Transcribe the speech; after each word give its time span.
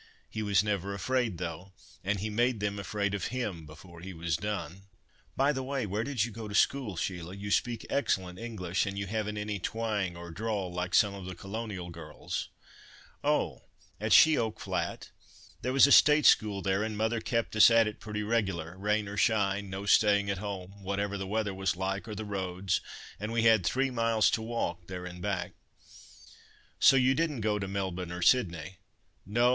He 0.31 0.41
was 0.41 0.63
never 0.63 0.95
afraid, 0.95 1.37
though, 1.37 1.73
and 2.03 2.19
he 2.19 2.31
made 2.31 2.59
them 2.59 2.79
afraid 2.79 3.13
of 3.13 3.27
him 3.27 3.67
before 3.67 3.99
he 4.01 4.15
was 4.15 4.35
done." 4.35 4.87
"By 5.37 5.53
the 5.53 5.61
way, 5.61 5.85
where 5.85 6.03
did 6.03 6.23
you 6.25 6.31
go 6.31 6.47
to 6.47 6.55
school, 6.55 6.97
Sheila? 6.97 7.35
You 7.35 7.51
speak 7.51 7.85
excellent 7.87 8.39
English, 8.39 8.87
and 8.87 8.97
you 8.97 9.05
haven't 9.05 9.37
any 9.37 9.59
twang 9.59 10.17
or 10.17 10.31
drawl, 10.31 10.73
like 10.73 10.95
some 10.95 11.13
of 11.13 11.25
the 11.25 11.35
colonial 11.35 11.91
girls." 11.91 12.49
"Oh! 13.23 13.61
at 13.99 14.11
She 14.11 14.35
oak 14.39 14.59
Flat. 14.59 15.11
There 15.61 15.71
was 15.71 15.85
a 15.85 15.91
State 15.91 16.25
school 16.25 16.63
there, 16.63 16.81
and 16.81 16.97
mother 16.97 17.21
kept 17.21 17.55
us 17.55 17.69
at 17.69 17.85
it 17.85 17.99
pretty 17.99 18.23
regular, 18.23 18.75
rain 18.79 19.07
or 19.07 19.17
shine, 19.17 19.69
no 19.69 19.85
staying 19.85 20.31
at 20.31 20.39
home, 20.39 20.81
whatever 20.81 21.15
the 21.15 21.27
weather 21.27 21.53
was 21.53 21.75
like 21.75 22.07
or 22.07 22.15
the 22.15 22.25
roads, 22.25 22.81
and 23.19 23.31
we 23.31 23.43
had 23.43 23.63
three 23.63 23.91
miles 23.91 24.31
to 24.31 24.41
walk, 24.41 24.87
there 24.87 25.05
and 25.05 25.21
back." 25.21 25.51
"So 26.79 26.95
you 26.95 27.13
didn't 27.13 27.41
go 27.41 27.59
to 27.59 27.67
Melbourne, 27.67 28.11
or 28.11 28.23
Sydney?" 28.23 28.77
"No! 29.27 29.49